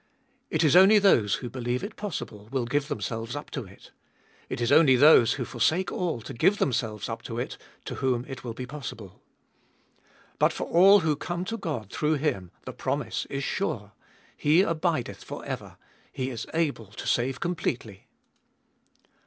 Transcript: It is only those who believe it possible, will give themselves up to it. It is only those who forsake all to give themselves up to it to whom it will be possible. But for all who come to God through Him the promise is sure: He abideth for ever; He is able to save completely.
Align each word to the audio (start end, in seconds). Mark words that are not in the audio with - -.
It 0.49 0.63
is 0.63 0.75
only 0.75 0.97
those 0.97 1.35
who 1.45 1.49
believe 1.51 1.83
it 1.83 1.95
possible, 1.95 2.49
will 2.51 2.65
give 2.65 2.87
themselves 2.87 3.35
up 3.35 3.51
to 3.51 3.65
it. 3.65 3.91
It 4.49 4.59
is 4.59 4.71
only 4.71 4.95
those 4.95 5.33
who 5.33 5.45
forsake 5.45 5.91
all 5.91 6.21
to 6.21 6.33
give 6.33 6.57
themselves 6.57 7.07
up 7.07 7.21
to 7.21 7.37
it 7.37 7.55
to 7.85 7.93
whom 8.01 8.25
it 8.27 8.43
will 8.43 8.55
be 8.55 8.65
possible. 8.65 9.21
But 10.39 10.53
for 10.53 10.63
all 10.65 11.01
who 11.01 11.15
come 11.15 11.45
to 11.45 11.55
God 11.55 11.91
through 11.91 12.15
Him 12.15 12.49
the 12.65 12.73
promise 12.73 13.27
is 13.29 13.43
sure: 13.43 13.91
He 14.35 14.63
abideth 14.63 15.23
for 15.23 15.45
ever; 15.45 15.77
He 16.11 16.31
is 16.31 16.47
able 16.51 16.87
to 16.87 17.05
save 17.05 17.39
completely. 17.39 18.07